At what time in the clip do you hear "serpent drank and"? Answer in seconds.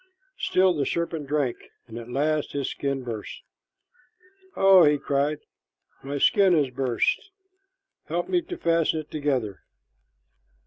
0.87-1.95